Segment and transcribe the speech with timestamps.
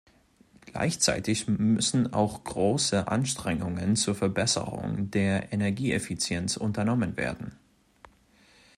[0.61, 7.55] Gleichzeitig müssen auch große Anstrengungen zur Verbesserung der Energieeffizienz unternommen werden.